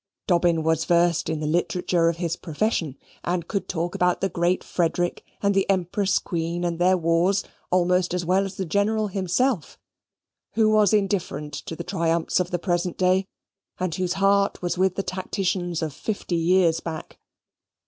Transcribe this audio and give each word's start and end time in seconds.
Dobbin 0.25 0.63
was 0.63 0.85
versed 0.85 1.29
in 1.29 1.41
the 1.41 1.45
literature 1.45 2.09
of 2.09 2.17
his 2.17 2.35
profession, 2.35 2.97
and 3.23 3.47
could 3.47 3.69
talk 3.69 3.93
about 3.93 4.19
the 4.19 4.29
great 4.29 4.63
Frederick, 4.63 5.23
and 5.43 5.53
the 5.53 5.69
Empress 5.69 6.17
Queen, 6.17 6.63
and 6.65 6.79
their 6.79 6.97
wars, 6.97 7.43
almost 7.69 8.11
as 8.11 8.25
well 8.25 8.43
as 8.43 8.55
the 8.55 8.65
General 8.65 9.09
himself, 9.09 9.77
who 10.53 10.71
was 10.71 10.91
indifferent 10.91 11.53
to 11.53 11.75
the 11.75 11.83
triumphs 11.83 12.39
of 12.39 12.49
the 12.49 12.57
present 12.57 12.97
day, 12.97 13.27
and 13.79 13.93
whose 13.93 14.13
heart 14.13 14.59
was 14.59 14.75
with 14.75 14.95
the 14.95 15.03
tacticians 15.03 15.83
of 15.83 15.93
fifty 15.93 16.35
years 16.35 16.79
back. 16.79 17.19